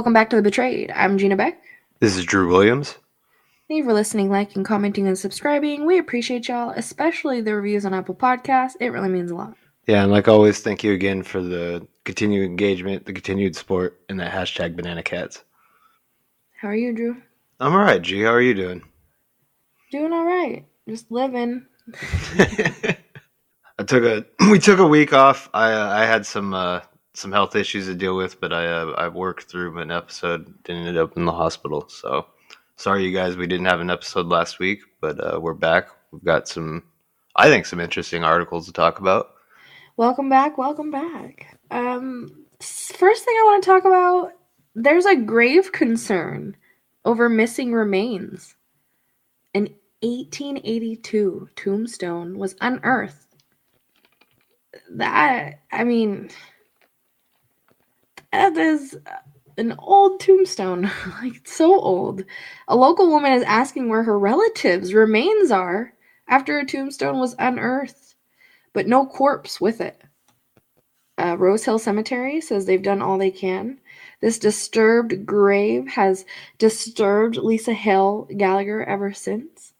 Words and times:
Welcome 0.00 0.14
back 0.14 0.30
to 0.30 0.36
The 0.36 0.42
Betrayed. 0.42 0.90
I'm 0.92 1.18
Gina 1.18 1.36
Beck. 1.36 1.60
This 1.98 2.16
is 2.16 2.24
Drew 2.24 2.48
Williams. 2.48 2.96
Thank 3.68 3.80
you 3.80 3.84
for 3.84 3.92
listening, 3.92 4.30
liking, 4.30 4.64
commenting, 4.64 5.06
and 5.06 5.18
subscribing. 5.18 5.84
We 5.84 5.98
appreciate 5.98 6.48
y'all, 6.48 6.70
especially 6.70 7.42
the 7.42 7.54
reviews 7.54 7.84
on 7.84 7.92
Apple 7.92 8.14
Podcasts. 8.14 8.76
It 8.80 8.92
really 8.92 9.10
means 9.10 9.30
a 9.30 9.34
lot. 9.34 9.58
Yeah, 9.86 10.02
and 10.02 10.10
like 10.10 10.26
always, 10.26 10.60
thank 10.60 10.82
you 10.82 10.94
again 10.94 11.22
for 11.22 11.42
the 11.42 11.86
continued 12.04 12.46
engagement, 12.46 13.04
the 13.04 13.12
continued 13.12 13.54
support, 13.54 14.00
and 14.08 14.18
that 14.20 14.32
hashtag 14.32 14.74
BananaKats. 14.74 15.42
How 16.58 16.68
are 16.68 16.74
you, 16.74 16.94
Drew? 16.94 17.18
I'm 17.60 17.74
all 17.74 17.80
right, 17.80 18.00
G. 18.00 18.22
How 18.22 18.32
are 18.32 18.40
you 18.40 18.54
doing? 18.54 18.82
Doing 19.92 20.14
all 20.14 20.24
right. 20.24 20.64
Just 20.88 21.10
living. 21.10 21.66
I 22.38 23.82
took 23.86 24.04
a 24.04 24.24
we 24.50 24.58
took 24.58 24.78
a 24.78 24.88
week 24.88 25.12
off. 25.12 25.50
I 25.52 25.72
uh, 25.72 25.90
I 25.90 26.06
had 26.06 26.24
some 26.24 26.54
uh, 26.54 26.80
some 27.20 27.32
health 27.32 27.54
issues 27.54 27.86
to 27.86 27.94
deal 27.94 28.16
with, 28.16 28.40
but 28.40 28.52
I 28.52 28.66
uh, 28.66 28.94
I 28.96 29.08
worked 29.08 29.44
through 29.50 29.78
an 29.78 29.90
episode. 29.90 30.62
Didn't 30.64 30.86
end 30.86 30.96
up 30.96 31.16
in 31.16 31.24
the 31.26 31.32
hospital, 31.32 31.88
so 31.88 32.26
sorry, 32.76 33.04
you 33.04 33.14
guys. 33.14 33.36
We 33.36 33.46
didn't 33.46 33.66
have 33.66 33.80
an 33.80 33.90
episode 33.90 34.26
last 34.26 34.58
week, 34.58 34.80
but 35.00 35.18
uh, 35.20 35.38
we're 35.38 35.54
back. 35.54 35.88
We've 36.10 36.24
got 36.24 36.48
some, 36.48 36.82
I 37.36 37.48
think, 37.48 37.66
some 37.66 37.80
interesting 37.80 38.24
articles 38.24 38.66
to 38.66 38.72
talk 38.72 38.98
about. 38.98 39.34
Welcome 39.96 40.28
back. 40.28 40.56
Welcome 40.56 40.90
back. 40.90 41.58
Um, 41.70 42.46
first 42.60 43.24
thing 43.24 43.34
I 43.38 43.44
want 43.44 43.62
to 43.62 43.70
talk 43.70 43.84
about 43.84 44.32
there's 44.74 45.06
a 45.06 45.16
grave 45.16 45.72
concern 45.72 46.56
over 47.04 47.28
missing 47.28 47.72
remains. 47.72 48.54
An 49.54 49.68
1882 50.00 51.48
tombstone 51.56 52.38
was 52.38 52.56
unearthed. 52.60 53.26
That, 54.92 55.60
I 55.72 55.84
mean, 55.84 56.30
that 58.32 58.56
is 58.56 58.96
an 59.56 59.74
old 59.78 60.20
tombstone. 60.20 60.90
like, 61.22 61.46
so 61.46 61.80
old. 61.80 62.24
A 62.68 62.76
local 62.76 63.08
woman 63.08 63.32
is 63.32 63.42
asking 63.44 63.88
where 63.88 64.02
her 64.02 64.18
relatives' 64.18 64.94
remains 64.94 65.50
are 65.50 65.92
after 66.28 66.58
a 66.58 66.64
tombstone 66.66 67.18
was 67.18 67.34
unearthed, 67.38 68.14
but 68.72 68.86
no 68.86 69.06
corpse 69.06 69.60
with 69.60 69.80
it. 69.80 70.00
Uh, 71.18 71.36
Rose 71.36 71.64
Hill 71.64 71.78
Cemetery 71.78 72.40
says 72.40 72.64
they've 72.64 72.82
done 72.82 73.02
all 73.02 73.18
they 73.18 73.30
can. 73.30 73.78
This 74.20 74.38
disturbed 74.38 75.26
grave 75.26 75.88
has 75.88 76.24
disturbed 76.56 77.36
Lisa 77.36 77.74
Hill 77.74 78.26
Gallagher 78.34 78.82
ever 78.84 79.12
since. 79.12 79.74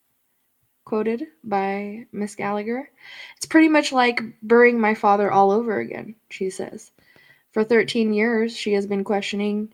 Quoted 0.84 1.28
by 1.42 2.06
Miss 2.12 2.34
Gallagher. 2.34 2.90
It's 3.36 3.46
pretty 3.46 3.68
much 3.68 3.92
like 3.92 4.20
burying 4.42 4.80
my 4.80 4.94
father 4.94 5.30
all 5.30 5.50
over 5.50 5.78
again, 5.78 6.16
she 6.28 6.50
says. 6.50 6.90
For 7.52 7.64
13 7.64 8.12
years, 8.12 8.56
she 8.56 8.74
has 8.74 8.86
been 8.86 9.04
questioning 9.04 9.72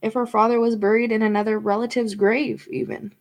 if 0.00 0.14
her 0.14 0.26
father 0.26 0.58
was 0.58 0.76
buried 0.76 1.12
in 1.12 1.22
another 1.22 1.58
relative's 1.58 2.14
grave, 2.14 2.66
even. 2.70 3.14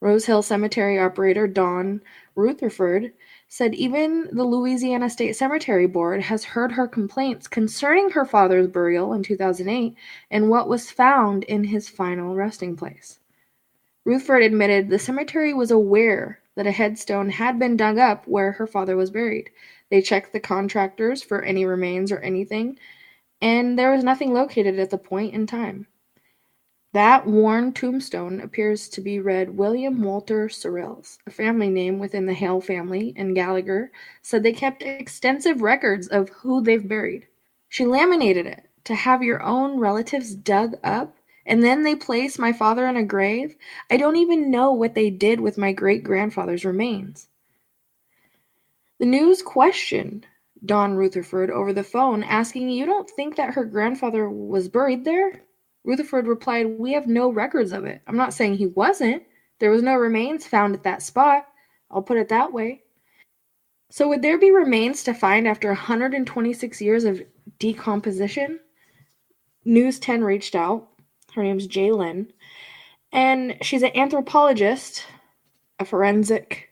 Rose 0.00 0.26
Hill 0.26 0.42
Cemetery 0.42 0.98
operator 0.98 1.48
Don 1.48 2.02
Rutherford 2.34 3.12
said 3.48 3.74
even 3.74 4.28
the 4.30 4.44
Louisiana 4.44 5.08
State 5.08 5.34
Cemetery 5.34 5.86
Board 5.86 6.22
has 6.22 6.44
heard 6.44 6.72
her 6.72 6.86
complaints 6.86 7.48
concerning 7.48 8.10
her 8.10 8.24
father's 8.24 8.68
burial 8.68 9.12
in 9.12 9.22
2008 9.22 9.96
and 10.30 10.50
what 10.50 10.68
was 10.68 10.90
found 10.90 11.44
in 11.44 11.64
his 11.64 11.88
final 11.88 12.34
resting 12.34 12.76
place. 12.76 13.18
Rutherford 14.04 14.42
admitted 14.42 14.90
the 14.90 14.98
cemetery 14.98 15.52
was 15.54 15.70
aware 15.70 16.40
that 16.54 16.66
a 16.66 16.72
headstone 16.72 17.30
had 17.30 17.58
been 17.58 17.76
dug 17.76 17.98
up 17.98 18.28
where 18.28 18.52
her 18.52 18.66
father 18.66 18.96
was 18.96 19.10
buried. 19.10 19.50
They 19.90 20.02
checked 20.02 20.32
the 20.32 20.40
contractors 20.40 21.22
for 21.22 21.42
any 21.42 21.64
remains 21.64 22.12
or 22.12 22.18
anything, 22.18 22.78
and 23.40 23.78
there 23.78 23.92
was 23.92 24.04
nothing 24.04 24.32
located 24.32 24.78
at 24.78 24.90
the 24.90 24.98
point 24.98 25.34
in 25.34 25.46
time. 25.46 25.86
That 26.92 27.26
worn 27.26 27.74
tombstone 27.74 28.40
appears 28.40 28.88
to 28.88 29.02
be 29.02 29.20
read 29.20 29.58
William 29.58 30.02
Walter 30.02 30.48
Sorrells, 30.48 31.18
a 31.26 31.30
family 31.30 31.68
name 31.68 31.98
within 31.98 32.24
the 32.24 32.32
Hale 32.32 32.62
family, 32.62 33.12
and 33.16 33.34
Gallagher 33.34 33.92
said 34.22 34.42
they 34.42 34.52
kept 34.52 34.82
extensive 34.82 35.60
records 35.60 36.08
of 36.08 36.30
who 36.30 36.62
they've 36.62 36.88
buried. 36.88 37.26
She 37.68 37.84
laminated 37.84 38.46
it 38.46 38.70
to 38.84 38.94
have 38.94 39.22
your 39.22 39.42
own 39.42 39.78
relatives 39.78 40.34
dug 40.34 40.76
up, 40.82 41.18
and 41.44 41.62
then 41.62 41.82
they 41.82 41.94
place 41.94 42.38
my 42.38 42.52
father 42.52 42.86
in 42.86 42.96
a 42.96 43.04
grave. 43.04 43.56
I 43.90 43.98
don't 43.98 44.16
even 44.16 44.50
know 44.50 44.72
what 44.72 44.94
they 44.94 45.10
did 45.10 45.40
with 45.40 45.58
my 45.58 45.72
great 45.72 46.02
grandfather's 46.02 46.64
remains. 46.64 47.28
The 48.98 49.04
news 49.04 49.42
questioned 49.42 50.26
Don 50.64 50.94
Rutherford 50.96 51.50
over 51.50 51.72
the 51.72 51.82
phone, 51.84 52.22
asking, 52.22 52.68
You 52.70 52.86
don't 52.86 53.08
think 53.10 53.36
that 53.36 53.54
her 53.54 53.64
grandfather 53.64 54.28
was 54.30 54.68
buried 54.68 55.04
there? 55.04 55.42
Rutherford 55.84 56.26
replied, 56.26 56.66
We 56.78 56.92
have 56.92 57.06
no 57.06 57.30
records 57.30 57.72
of 57.72 57.84
it. 57.84 58.02
I'm 58.06 58.16
not 58.16 58.34
saying 58.34 58.54
he 58.54 58.66
wasn't. 58.66 59.22
There 59.58 59.70
was 59.70 59.82
no 59.82 59.94
remains 59.94 60.46
found 60.46 60.74
at 60.74 60.82
that 60.84 61.02
spot. 61.02 61.46
I'll 61.90 62.02
put 62.02 62.18
it 62.18 62.28
that 62.28 62.52
way. 62.52 62.82
So, 63.90 64.08
would 64.08 64.22
there 64.22 64.38
be 64.38 64.50
remains 64.50 65.04
to 65.04 65.14
find 65.14 65.46
after 65.46 65.68
126 65.68 66.80
years 66.80 67.04
of 67.04 67.22
decomposition? 67.58 68.58
News 69.64 69.98
10 69.98 70.24
reached 70.24 70.54
out. 70.54 70.88
Her 71.34 71.42
name's 71.42 71.66
Jay. 71.66 71.90
And 73.12 73.56
she's 73.62 73.82
an 73.82 73.96
anthropologist, 73.96 75.04
a 75.78 75.84
forensic, 75.84 76.65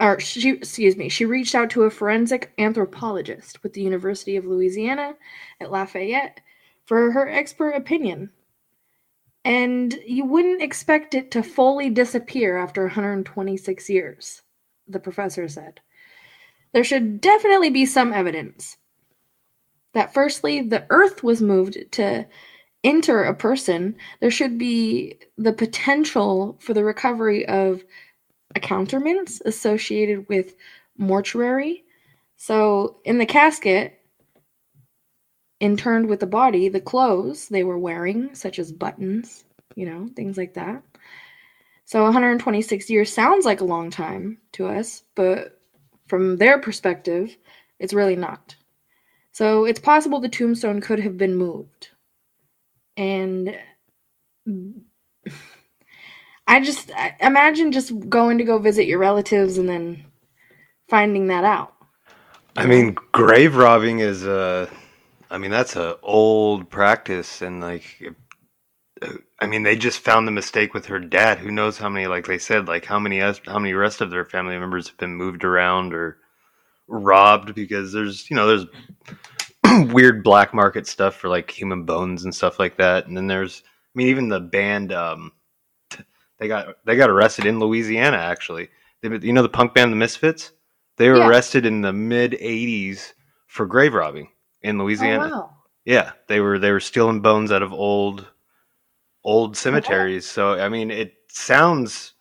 or 0.00 0.18
she, 0.18 0.50
excuse 0.50 0.96
me, 0.96 1.08
she 1.08 1.26
reached 1.26 1.54
out 1.54 1.70
to 1.70 1.82
a 1.82 1.90
forensic 1.90 2.52
anthropologist 2.58 3.62
with 3.62 3.74
the 3.74 3.82
University 3.82 4.36
of 4.36 4.46
Louisiana 4.46 5.14
at 5.60 5.70
Lafayette 5.70 6.40
for 6.86 7.12
her 7.12 7.28
expert 7.28 7.72
opinion. 7.72 8.30
And 9.44 9.94
you 10.06 10.24
wouldn't 10.24 10.62
expect 10.62 11.14
it 11.14 11.30
to 11.32 11.42
fully 11.42 11.90
disappear 11.90 12.56
after 12.56 12.82
126 12.82 13.90
years, 13.90 14.42
the 14.88 14.98
professor 14.98 15.48
said. 15.48 15.80
There 16.72 16.84
should 16.84 17.20
definitely 17.20 17.70
be 17.70 17.86
some 17.86 18.12
evidence 18.12 18.76
that, 19.92 20.14
firstly, 20.14 20.62
the 20.62 20.86
earth 20.88 21.22
was 21.22 21.42
moved 21.42 21.78
to 21.92 22.26
enter 22.84 23.22
a 23.22 23.34
person. 23.34 23.96
There 24.20 24.30
should 24.30 24.56
be 24.56 25.18
the 25.36 25.52
potential 25.52 26.58
for 26.60 26.72
the 26.74 26.84
recovery 26.84 27.46
of 27.46 27.84
accoutrements 28.54 29.40
associated 29.44 30.28
with 30.28 30.54
mortuary. 30.98 31.84
So, 32.36 33.00
in 33.04 33.18
the 33.18 33.26
casket, 33.26 34.00
interned 35.60 36.08
with 36.08 36.20
the 36.20 36.26
body, 36.26 36.68
the 36.68 36.80
clothes 36.80 37.48
they 37.48 37.64
were 37.64 37.78
wearing, 37.78 38.34
such 38.34 38.58
as 38.58 38.72
buttons, 38.72 39.44
you 39.76 39.86
know, 39.86 40.08
things 40.16 40.36
like 40.36 40.54
that. 40.54 40.82
So 41.84 42.04
126 42.04 42.88
years 42.88 43.12
sounds 43.12 43.44
like 43.44 43.60
a 43.60 43.64
long 43.64 43.90
time 43.90 44.38
to 44.52 44.66
us, 44.68 45.02
but 45.14 45.60
from 46.06 46.36
their 46.36 46.58
perspective, 46.58 47.36
it's 47.78 47.92
really 47.92 48.16
not. 48.16 48.54
So 49.32 49.64
it's 49.64 49.80
possible 49.80 50.20
the 50.20 50.28
tombstone 50.28 50.80
could 50.80 51.00
have 51.00 51.16
been 51.16 51.34
moved. 51.34 51.88
And 52.96 53.56
I 56.50 56.60
just 56.60 56.90
I 56.96 57.14
imagine 57.20 57.70
just 57.70 58.10
going 58.10 58.38
to 58.38 58.44
go 58.44 58.58
visit 58.58 58.86
your 58.86 58.98
relatives 58.98 59.56
and 59.56 59.68
then 59.68 60.04
finding 60.88 61.28
that 61.28 61.44
out. 61.44 61.74
I 62.56 62.66
mean, 62.66 62.96
grave 63.12 63.56
robbing 63.56 64.00
is 64.00 64.26
uh 64.26 64.68
I 65.30 65.38
mean, 65.38 65.52
that's 65.52 65.76
a 65.76 65.96
old 66.02 66.70
practice, 66.70 67.40
and 67.40 67.60
like, 67.60 68.02
I 69.40 69.46
mean, 69.46 69.62
they 69.62 69.76
just 69.76 70.00
found 70.00 70.26
the 70.26 70.32
mistake 70.32 70.74
with 70.74 70.86
her 70.86 70.98
dad. 70.98 71.38
Who 71.38 71.52
knows 71.52 71.78
how 71.78 71.88
many, 71.88 72.08
like 72.08 72.26
they 72.26 72.38
said, 72.38 72.66
like 72.68 72.84
how 72.84 72.98
many 72.98 73.20
how 73.20 73.58
many 73.60 73.74
rest 73.74 74.00
of 74.00 74.10
their 74.10 74.24
family 74.24 74.58
members 74.58 74.88
have 74.88 74.98
been 74.98 75.14
moved 75.14 75.44
around 75.44 75.94
or 75.94 76.18
robbed 76.88 77.54
because 77.54 77.92
there's 77.92 78.28
you 78.30 78.36
know 78.36 78.48
there's 78.48 78.66
weird 79.92 80.24
black 80.24 80.52
market 80.54 80.86
stuff 80.86 81.16
for 81.16 81.28
like 81.28 81.50
human 81.50 81.84
bones 81.84 82.24
and 82.24 82.34
stuff 82.34 82.58
like 82.58 82.76
that, 82.78 83.06
and 83.06 83.16
then 83.16 83.28
there's 83.28 83.62
I 83.66 83.92
mean 83.94 84.08
even 84.08 84.28
the 84.28 84.40
band 84.40 84.92
um 84.92 85.32
they 86.40 86.48
got 86.48 86.84
they 86.84 86.96
got 86.96 87.10
arrested 87.10 87.46
in 87.46 87.60
Louisiana 87.60 88.16
actually. 88.16 88.68
They, 89.02 89.08
you 89.18 89.32
know 89.32 89.42
the 89.42 89.48
punk 89.48 89.74
band 89.74 89.92
the 89.92 89.96
Misfits? 89.96 90.52
They 90.96 91.08
were 91.08 91.18
Yeah. 91.18 91.28
arrested 91.28 91.64
in 91.64 91.82
the 91.82 91.92
mid 91.92 92.32
'80s 92.32 93.12
for 93.46 93.66
grave 93.66 93.94
robbing 93.94 94.28
in 94.62 94.80
oh, 94.80 94.84
Louisiana. 94.84 95.26
Oh, 95.26 95.30
wow. 95.30 95.56
Yeah, 95.84 96.12
they 96.26 96.40
were 96.40 96.58
they 96.58 96.72
were 96.72 96.80
stealing 96.80 97.20
bones 97.20 97.52
out 97.52 97.62
of 97.62 97.72
old 97.72 98.26
old 99.22 99.50
oh, 99.50 99.54
cemeteries. 99.54 100.26
So 100.26 100.54
I 100.58 100.68
mean, 100.68 100.90
it 100.90 101.14
sounds 101.28 102.14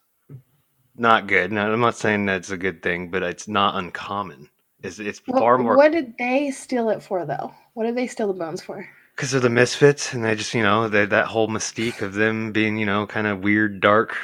not 0.95 1.27
good. 1.27 1.51
Now, 1.51 1.71
I'm 1.71 1.79
not 1.79 1.95
saying 1.95 2.25
that's 2.25 2.51
a 2.51 2.57
good 2.57 2.83
thing, 2.83 3.09
but 3.09 3.23
it's 3.23 3.47
not 3.47 3.75
uncommon. 3.75 4.49
It's 4.83 4.99
it's 4.99 5.21
What- 5.25 5.39
far 5.39 5.57
more 5.57 5.77
What 5.77 5.91
did 5.93 6.17
they 6.17 6.51
steal 6.51 6.89
it 6.89 7.01
for, 7.01 7.25
though? 7.25 7.53
What 7.73 7.85
did 7.85 7.95
they 7.95 8.07
steal 8.07 8.27
the 8.27 8.33
bones 8.33 8.61
for? 8.61 8.87
Because 9.19 9.33
of 9.33 9.41
the 9.41 9.49
misfits, 9.49 10.13
and 10.13 10.23
they 10.23 10.33
just 10.33 10.53
you 10.53 10.63
know 10.63 10.87
they, 10.87 11.05
that 11.05 11.25
whole 11.25 11.49
mystique 11.49 12.01
of 12.01 12.13
them 12.13 12.53
being 12.53 12.77
you 12.77 12.85
know 12.85 13.05
kind 13.05 13.27
of 13.27 13.43
weird, 13.43 13.81
dark, 13.81 14.15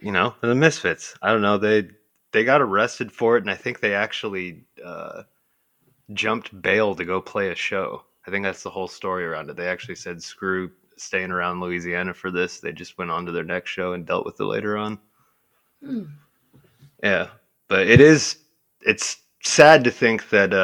you 0.00 0.10
know 0.10 0.34
the 0.40 0.54
misfits. 0.54 1.14
I 1.20 1.30
don't 1.32 1.42
know 1.42 1.58
they 1.58 1.90
they 2.32 2.42
got 2.42 2.62
arrested 2.62 3.12
for 3.12 3.36
it, 3.36 3.42
and 3.42 3.50
I 3.50 3.56
think 3.56 3.80
they 3.80 3.94
actually 3.94 4.64
uh, 4.82 5.24
jumped 6.14 6.62
bail 6.62 6.94
to 6.94 7.04
go 7.04 7.20
play 7.20 7.50
a 7.50 7.54
show. 7.54 8.04
I 8.26 8.30
think 8.30 8.42
that's 8.42 8.62
the 8.62 8.70
whole 8.70 8.88
story 8.88 9.26
around 9.26 9.50
it. 9.50 9.56
They 9.56 9.68
actually 9.68 9.96
said 9.96 10.22
screw 10.22 10.70
staying 10.96 11.30
around 11.30 11.60
Louisiana 11.60 12.14
for 12.14 12.30
this. 12.30 12.58
They 12.58 12.72
just 12.72 12.96
went 12.96 13.10
on 13.10 13.26
to 13.26 13.32
their 13.32 13.44
next 13.44 13.68
show 13.68 13.92
and 13.92 14.06
dealt 14.06 14.24
with 14.24 14.40
it 14.40 14.44
later 14.44 14.78
on. 14.78 14.98
Hmm. 15.84 16.04
Yeah, 17.02 17.28
but 17.68 17.86
it 17.86 18.00
is 18.00 18.38
it's 18.80 19.18
sad 19.42 19.84
to 19.84 19.90
think 19.90 20.30
that 20.30 20.54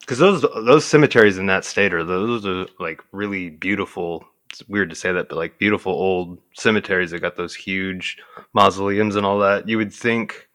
because 0.00 0.18
those 0.18 0.42
those 0.42 0.84
cemeteries 0.84 1.38
in 1.38 1.46
that 1.46 1.64
state 1.64 1.94
are 1.94 2.04
those 2.04 2.46
are 2.46 2.66
like 2.78 3.02
really 3.12 3.50
beautiful. 3.50 4.24
It's 4.50 4.66
weird 4.68 4.90
to 4.90 4.96
say 4.96 5.12
that, 5.12 5.28
but 5.28 5.38
like 5.38 5.58
beautiful 5.58 5.92
old 5.92 6.38
cemeteries 6.54 7.12
that 7.12 7.20
got 7.20 7.36
those 7.36 7.54
huge 7.54 8.18
mausoleums 8.52 9.14
and 9.16 9.24
all 9.24 9.38
that. 9.38 9.68
You 9.68 9.78
would 9.78 9.92
think 9.92 10.48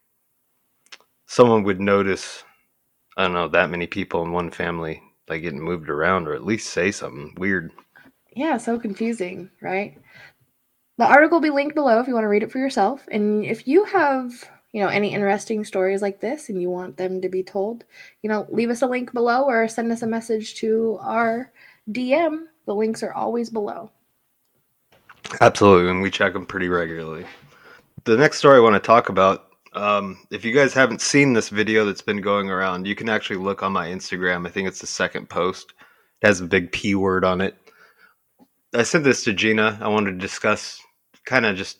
someone 1.26 1.62
would 1.62 1.80
notice. 1.80 2.44
I 3.16 3.24
don't 3.24 3.32
know 3.32 3.48
that 3.48 3.70
many 3.70 3.86
people 3.86 4.22
in 4.22 4.32
one 4.32 4.50
family 4.50 5.02
like 5.28 5.42
getting 5.42 5.60
moved 5.60 5.88
around, 5.88 6.28
or 6.28 6.34
at 6.34 6.44
least 6.44 6.70
say 6.70 6.90
something 6.90 7.34
weird. 7.36 7.72
Yeah, 8.34 8.58
so 8.58 8.78
confusing, 8.78 9.50
right? 9.62 9.98
The 10.98 11.06
article 11.06 11.36
will 11.36 11.42
be 11.42 11.50
linked 11.50 11.74
below 11.74 12.00
if 12.00 12.06
you 12.06 12.14
want 12.14 12.24
to 12.24 12.28
read 12.28 12.42
it 12.42 12.52
for 12.52 12.58
yourself. 12.58 13.06
And 13.10 13.44
if 13.44 13.66
you 13.66 13.84
have, 13.84 14.32
you 14.76 14.82
know, 14.82 14.88
any 14.88 15.14
interesting 15.14 15.64
stories 15.64 16.02
like 16.02 16.20
this 16.20 16.50
and 16.50 16.60
you 16.60 16.68
want 16.68 16.98
them 16.98 17.22
to 17.22 17.30
be 17.30 17.42
told, 17.42 17.84
you 18.20 18.28
know, 18.28 18.46
leave 18.50 18.68
us 18.68 18.82
a 18.82 18.86
link 18.86 19.10
below 19.14 19.44
or 19.44 19.66
send 19.68 19.90
us 19.90 20.02
a 20.02 20.06
message 20.06 20.56
to 20.56 20.98
our 21.00 21.50
DM. 21.90 22.44
The 22.66 22.74
links 22.74 23.02
are 23.02 23.14
always 23.14 23.48
below. 23.48 23.90
Absolutely, 25.40 25.90
and 25.90 26.02
we 26.02 26.10
check 26.10 26.34
them 26.34 26.44
pretty 26.44 26.68
regularly. 26.68 27.24
The 28.04 28.18
next 28.18 28.36
story 28.36 28.58
I 28.58 28.60
want 28.60 28.74
to 28.74 28.86
talk 28.86 29.08
about, 29.08 29.46
um, 29.72 30.18
if 30.30 30.44
you 30.44 30.52
guys 30.52 30.74
haven't 30.74 31.00
seen 31.00 31.32
this 31.32 31.48
video 31.48 31.86
that's 31.86 32.02
been 32.02 32.20
going 32.20 32.50
around, 32.50 32.86
you 32.86 32.94
can 32.94 33.08
actually 33.08 33.38
look 33.38 33.62
on 33.62 33.72
my 33.72 33.88
Instagram. 33.88 34.46
I 34.46 34.50
think 34.50 34.68
it's 34.68 34.80
the 34.80 34.86
second 34.86 35.30
post. 35.30 35.72
It 36.20 36.26
has 36.26 36.42
a 36.42 36.46
big 36.46 36.70
P 36.70 36.94
word 36.94 37.24
on 37.24 37.40
it. 37.40 37.56
I 38.74 38.82
sent 38.82 39.04
this 39.04 39.24
to 39.24 39.32
Gina. 39.32 39.78
I 39.80 39.88
wanted 39.88 40.10
to 40.10 40.18
discuss 40.18 40.82
kind 41.24 41.46
of 41.46 41.56
just 41.56 41.78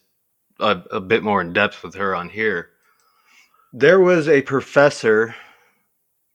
a, 0.61 0.83
a 0.93 1.01
bit 1.01 1.23
more 1.23 1.43
in 1.43 1.53
depth 1.53 1.83
with 1.83 1.95
her 1.97 2.15
on 2.15 2.31
here. 2.31 2.71
There 3.73 4.01
was 4.01 4.29
a 4.29 4.43
professor, 4.43 5.35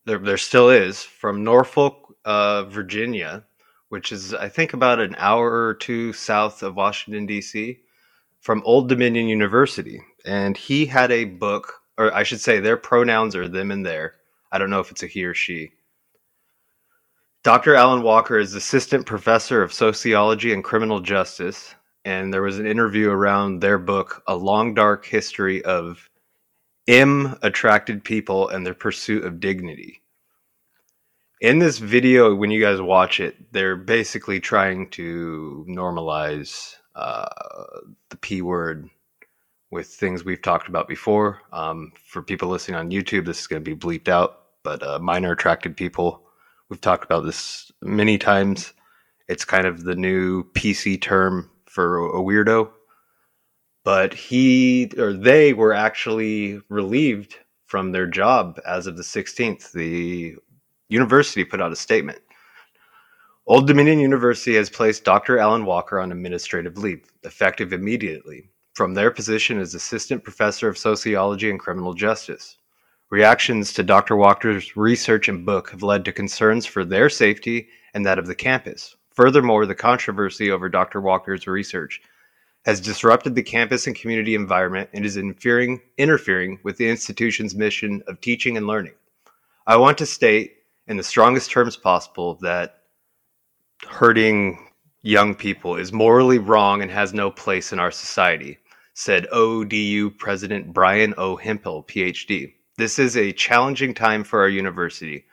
there, 0.04 0.18
there 0.18 0.38
still 0.38 0.70
is, 0.70 1.02
from 1.02 1.44
Norfolk, 1.44 2.14
uh, 2.24 2.64
Virginia, 2.64 3.44
which 3.88 4.12
is, 4.12 4.34
I 4.34 4.48
think, 4.48 4.72
about 4.72 5.00
an 5.00 5.14
hour 5.18 5.66
or 5.66 5.74
two 5.74 6.12
south 6.12 6.62
of 6.62 6.76
Washington, 6.76 7.26
D.C., 7.26 7.80
from 8.40 8.62
Old 8.64 8.88
Dominion 8.88 9.28
University. 9.28 10.00
And 10.24 10.56
he 10.56 10.86
had 10.86 11.10
a 11.10 11.24
book, 11.24 11.72
or 11.98 12.12
I 12.14 12.22
should 12.22 12.40
say, 12.40 12.60
their 12.60 12.76
pronouns 12.76 13.36
are 13.36 13.48
them 13.48 13.70
and 13.70 13.84
their. 13.84 14.14
I 14.50 14.58
don't 14.58 14.70
know 14.70 14.80
if 14.80 14.90
it's 14.90 15.02
a 15.02 15.06
he 15.06 15.24
or 15.24 15.34
she. 15.34 15.72
Dr. 17.42 17.74
Allyn 17.74 18.02
Walker 18.02 18.38
is 18.38 18.54
assistant 18.54 19.06
professor 19.06 19.62
of 19.62 19.72
sociology 19.72 20.52
and 20.52 20.62
criminal 20.62 21.00
justice 21.00 21.74
and 22.04 22.32
there 22.32 22.42
was 22.42 22.58
an 22.58 22.66
interview 22.66 23.10
around 23.10 23.60
their 23.60 23.78
book, 23.78 24.22
A 24.26 24.34
Long 24.34 24.74
Dark 24.74 25.06
History 25.06 25.64
of 25.64 26.08
M 26.88 27.38
Attracted 27.42 28.02
People 28.02 28.48
and 28.48 28.66
Their 28.66 28.74
Pursuit 28.74 29.24
of 29.24 29.38
Dignity. 29.38 30.02
In 31.40 31.58
this 31.58 31.78
video, 31.78 32.34
when 32.34 32.50
you 32.50 32.60
guys 32.60 32.80
watch 32.80 33.20
it, 33.20 33.52
they're 33.52 33.76
basically 33.76 34.40
trying 34.40 34.90
to 34.90 35.64
normalize 35.68 36.76
uh, 36.94 37.28
the 38.10 38.16
P 38.16 38.42
word 38.42 38.88
with 39.70 39.86
things 39.86 40.24
we've 40.24 40.42
talked 40.42 40.68
about 40.68 40.88
before. 40.88 41.40
Um, 41.52 41.92
for 42.04 42.20
people 42.20 42.48
listening 42.48 42.76
on 42.76 42.90
YouTube, 42.90 43.26
this 43.26 43.40
is 43.40 43.46
going 43.46 43.62
to 43.62 43.76
be 43.76 43.76
bleeped 43.76 44.08
out, 44.08 44.42
but 44.62 44.82
uh, 44.82 44.98
minor 44.98 45.32
attracted 45.32 45.76
people, 45.76 46.22
we've 46.68 46.80
talked 46.80 47.04
about 47.04 47.24
this 47.24 47.70
many 47.80 48.18
times. 48.18 48.72
It's 49.28 49.44
kind 49.44 49.66
of 49.66 49.84
the 49.84 49.94
new 49.94 50.44
PC 50.52 51.00
term 51.00 51.48
for 51.66 52.06
a 52.08 52.20
weirdo. 52.20 52.70
But 53.84 54.14
he 54.14 54.90
or 54.96 55.12
they 55.12 55.52
were 55.52 55.72
actually 55.72 56.60
relieved 56.68 57.36
from 57.66 57.90
their 57.90 58.06
job 58.06 58.60
as 58.66 58.86
of 58.86 58.96
the 58.96 59.02
16th. 59.02 59.72
The 59.72 60.36
university 60.88 61.44
put 61.44 61.60
out 61.60 61.72
a 61.72 61.76
statement. 61.76 62.20
Old 63.46 63.66
Dominion 63.66 63.98
University 63.98 64.54
has 64.54 64.70
placed 64.70 65.04
Dr. 65.04 65.38
Allyn 65.38 65.64
Walker 65.64 65.98
on 65.98 66.12
administrative 66.12 66.78
leave, 66.78 67.10
effective 67.24 67.72
immediately, 67.72 68.48
from 68.74 68.94
their 68.94 69.10
position 69.10 69.58
as 69.58 69.74
assistant 69.74 70.22
professor 70.22 70.68
of 70.68 70.78
sociology 70.78 71.50
and 71.50 71.58
criminal 71.58 71.92
justice. 71.92 72.58
Reactions 73.10 73.72
to 73.72 73.82
Dr. 73.82 74.16
Walker's 74.16 74.76
research 74.76 75.28
and 75.28 75.44
book 75.44 75.70
have 75.70 75.82
led 75.82 76.04
to 76.04 76.12
concerns 76.12 76.66
for 76.66 76.84
their 76.84 77.10
safety 77.10 77.68
and 77.94 78.06
that 78.06 78.18
of 78.18 78.26
the 78.26 78.34
campus. 78.34 78.94
Furthermore, 79.10 79.66
the 79.66 79.74
controversy 79.74 80.50
over 80.50 80.68
Dr. 80.68 81.00
Walker's 81.00 81.46
research 81.46 82.00
has 82.64 82.80
disrupted 82.80 83.34
the 83.34 83.42
campus 83.42 83.86
and 83.86 83.96
community 83.96 84.34
environment 84.34 84.88
and 84.92 85.04
is 85.04 85.16
interfering, 85.16 85.80
interfering 85.98 86.58
with 86.62 86.76
the 86.76 86.88
institution's 86.88 87.54
mission 87.54 88.02
of 88.06 88.20
teaching 88.20 88.56
and 88.56 88.66
learning. 88.66 88.94
I 89.66 89.76
want 89.76 89.98
to 89.98 90.06
state 90.06 90.56
in 90.86 90.96
the 90.96 91.02
strongest 91.02 91.50
terms 91.50 91.76
possible 91.76 92.34
that 92.42 92.82
hurting 93.88 94.68
young 95.02 95.34
people 95.34 95.76
is 95.76 95.92
morally 95.92 96.38
wrong 96.38 96.82
and 96.82 96.90
has 96.90 97.12
no 97.12 97.30
place 97.30 97.72
in 97.72 97.80
our 97.80 97.90
society, 97.90 98.58
said 98.94 99.26
ODU 99.32 100.10
President 100.10 100.72
Brian 100.72 101.14
O. 101.18 101.36
Hemphill, 101.36 101.82
PhD. 101.84 102.54
This 102.78 102.98
is 102.98 103.16
a 103.16 103.32
challenging 103.32 103.94
time 103.94 104.24
for 104.24 104.40
our 104.40 104.48
university 104.48 105.24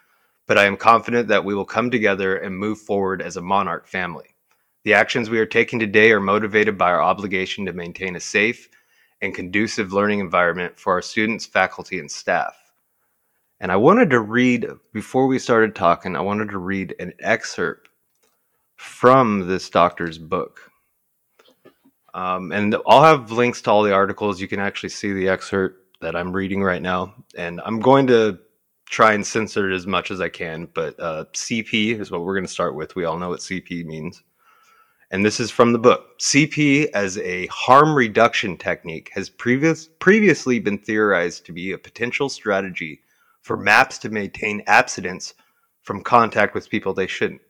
but 0.50 0.58
I 0.58 0.66
am 0.66 0.78
confident 0.78 1.28
that 1.28 1.46
we 1.46 1.54
will 1.54 1.64
come 1.64 1.92
together 1.92 2.36
and 2.36 2.58
move 2.58 2.80
forward 2.80 3.22
as 3.22 3.38
a 3.38 3.42
monarch 3.42 3.86
family. 3.86 4.36
The 4.84 4.94
actions 4.94 5.30
we 5.30 5.40
are 5.40 5.46
taking 5.46 5.80
today 5.80 6.12
are 6.12 6.22
motivated 6.22 6.78
by 6.78 6.90
our 6.90 7.02
obligation 7.02 7.66
to 7.66 7.74
maintain 7.74 8.16
a 8.16 8.20
safe 8.20 8.70
and 9.22 9.36
conducive 9.36 9.92
learning 9.92 10.20
environment 10.20 10.80
for 10.80 10.94
our 10.94 11.02
students, 11.02 11.46
faculty, 11.46 12.00
and 12.00 12.10
staff. 12.10 12.56
And 13.60 13.72
I 13.72 13.76
wanted 13.76 14.10
to 14.12 14.22
read, 14.22 14.68
before 14.94 15.28
we 15.28 15.38
started 15.38 15.76
talking, 15.76 16.16
I 16.16 16.22
wanted 16.22 16.50
to 16.52 16.58
read 16.58 16.96
an 17.00 17.12
excerpt 17.20 17.90
from 18.78 19.48
this 19.48 19.70
doctor's 19.70 20.18
book. 20.18 20.62
Um, 22.14 22.54
and 22.54 22.78
I'll 22.88 23.04
have 23.04 23.32
links 23.32 23.62
to 23.64 23.72
all 23.72 23.84
the 23.84 23.94
articles. 23.94 24.40
You 24.40 24.48
can 24.48 24.62
actually 24.62 24.90
see 24.90 25.12
the 25.12 25.28
excerpt 25.28 26.00
that 26.00 26.16
I'm 26.16 26.32
reading 26.32 26.64
right 26.64 26.82
now. 26.82 27.14
And 27.36 27.60
I'm 27.66 27.82
going 27.82 28.08
to 28.08 28.40
try 28.86 29.12
and 29.12 29.28
censor 29.28 29.70
it 29.70 29.76
as 29.76 29.86
much 29.86 30.10
as 30.10 30.22
I 30.22 30.30
can. 30.30 30.70
But 30.74 30.98
uh, 30.98 31.26
CP 31.34 32.00
is 32.00 32.10
what 32.10 32.22
we're 32.22 32.36
going 32.36 32.48
to 32.48 32.52
start 32.52 32.76
with. 32.76 32.96
We 32.96 33.04
all 33.04 33.20
know 33.20 33.30
what 33.30 33.42
CP 33.42 33.84
means. 33.86 34.24
And 35.12 35.26
this 35.26 35.40
is 35.40 35.50
from 35.50 35.74
the 35.74 35.80
book. 35.80 36.20
CP 36.20 36.90
as 36.94 37.18
a 37.18 37.48
harm 37.48 37.96
reduction 37.96 38.58
technique 38.58 39.10
has 39.14 39.30
previous, 39.30 39.88
previously 40.00 40.60
been 40.60 40.78
theorized 40.78 41.46
to 41.46 41.52
be 41.52 41.72
a 41.72 41.78
potential 41.78 42.30
strategy 42.30 43.02
for 43.42 43.58
MAPS 43.58 43.98
to 44.00 44.10
maintain 44.10 44.62
abstinence 44.68 45.34
from 45.82 46.04
contact 46.04 46.54
with 46.54 46.70
people 46.70 46.94
they 46.94 47.08
shouldn't. 47.08 47.42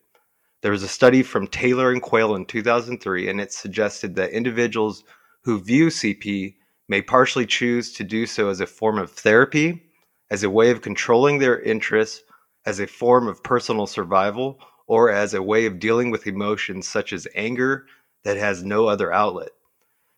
There 0.61 0.71
was 0.71 0.83
a 0.83 0.87
study 0.87 1.23
from 1.23 1.47
Taylor 1.47 1.91
and 1.91 2.01
Quayle 2.01 2.35
in 2.35 2.45
2003, 2.45 3.29
and 3.29 3.41
it 3.41 3.51
suggested 3.51 4.15
that 4.15 4.31
individuals 4.31 5.03
who 5.43 5.59
view 5.59 5.87
CP 5.87 6.55
may 6.87 7.01
partially 7.01 7.45
choose 7.45 7.93
to 7.93 8.03
do 8.03 8.25
so 8.25 8.49
as 8.49 8.61
a 8.61 8.67
form 8.67 8.97
of 8.97 9.11
therapy 9.11 9.89
as 10.31 10.43
a 10.43 10.49
way 10.49 10.69
of 10.69 10.81
controlling 10.81 11.39
their 11.39 11.59
interests, 11.59 12.23
as 12.65 12.79
a 12.79 12.87
form 12.87 13.27
of 13.27 13.43
personal 13.43 13.87
survival, 13.87 14.59
or 14.89 15.11
as 15.11 15.35
a 15.35 15.41
way 15.41 15.67
of 15.67 15.79
dealing 15.79 16.09
with 16.09 16.25
emotions 16.25 16.87
such 16.87 17.13
as 17.13 17.27
anger 17.35 17.85
that 18.23 18.37
has 18.37 18.63
no 18.63 18.87
other 18.87 19.13
outlet. 19.13 19.51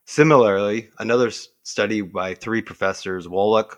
Similarly, 0.05 0.89
another 0.97 1.29
study 1.63 1.99
by 1.99 2.33
three 2.33 2.61
professors, 2.61 3.27
Wolak, 3.27 3.75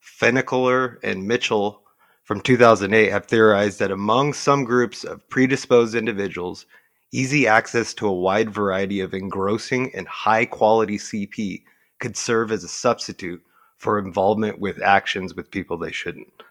Finkelhor, 0.00 0.98
and 1.02 1.26
Mitchell, 1.26 1.82
from 2.22 2.40
2008 2.40 3.10
have 3.10 3.26
theorized 3.26 3.80
that 3.80 3.90
among 3.90 4.32
some 4.32 4.62
groups 4.62 5.02
of 5.02 5.28
predisposed 5.28 5.96
individuals, 5.96 6.64
easy 7.12 7.48
access 7.48 7.92
to 7.94 8.06
a 8.06 8.12
wide 8.12 8.50
variety 8.50 9.00
of 9.00 9.12
engrossing 9.12 9.92
and 9.96 10.06
high 10.06 10.46
quality 10.46 10.96
CP 10.96 11.64
could 11.98 12.16
serve 12.16 12.52
as 12.52 12.62
a 12.62 12.68
substitute 12.68 13.42
for 13.78 13.98
involvement 13.98 14.60
with 14.60 14.80
actions 14.80 15.34
with 15.34 15.50
people 15.50 15.76
they 15.76 15.90
shouldn't. 15.90 16.44